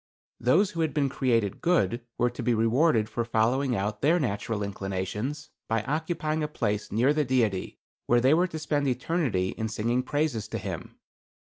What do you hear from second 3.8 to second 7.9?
their natural inclinations, by occupying a place near the Deity,